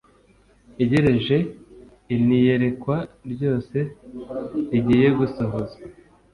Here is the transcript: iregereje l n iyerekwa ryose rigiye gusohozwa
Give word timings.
iregereje 0.83 1.37
l 2.19 2.19
n 2.27 2.29
iyerekwa 2.37 2.97
ryose 3.31 3.77
rigiye 4.69 5.07
gusohozwa 5.19 5.81